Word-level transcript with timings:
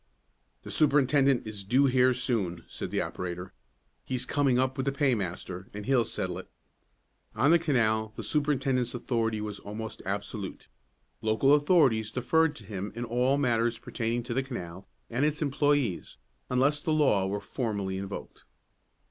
"The 0.63 0.71
superintendent 0.71 1.45
is 1.45 1.63
due 1.63 1.85
here 1.85 2.11
soon," 2.15 2.63
said 2.67 2.89
the 2.89 3.01
operator. 3.01 3.53
"He's 4.03 4.25
coming 4.25 4.57
up 4.57 4.75
with 4.75 4.87
the 4.87 4.91
paymaster, 4.91 5.67
and 5.75 5.85
he'll 5.85 6.05
settle 6.05 6.39
it." 6.39 6.49
On 7.35 7.51
the 7.51 7.59
canal 7.59 8.11
the 8.15 8.23
superintendent's 8.23 8.95
authority 8.95 9.41
was 9.41 9.59
almost 9.59 10.01
absolute. 10.03 10.67
Local 11.21 11.53
authorities 11.53 12.11
deferred 12.11 12.55
to 12.55 12.63
him 12.65 12.91
in 12.95 13.05
all 13.05 13.37
matters 13.37 13.77
pertaining 13.77 14.23
to 14.23 14.33
the 14.33 14.41
canal 14.41 14.87
and 15.11 15.23
its 15.23 15.39
employes, 15.39 16.17
unless 16.49 16.81
the 16.81 16.93
law 16.93 17.27
were 17.27 17.39
formally 17.39 17.99
invoked. 17.99 18.45